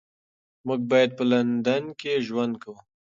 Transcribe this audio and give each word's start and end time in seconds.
موږ 0.67 0.81
به 0.89 0.99
په 1.17 1.23
لندن 1.31 1.83
کې 1.99 2.23
ژوند 2.27 2.53
کوو. 2.63 2.79